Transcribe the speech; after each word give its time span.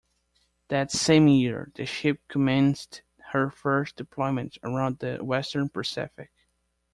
Later 0.01 0.49
that 0.69 0.89
same 0.89 1.27
year 1.27 1.71
the 1.75 1.85
ship 1.85 2.21
commenced 2.27 3.03
her 3.33 3.51
first 3.51 3.97
deployment 3.97 4.57
around 4.63 4.97
the 4.97 5.17
western 5.23 5.69
Pacific. 5.69 6.31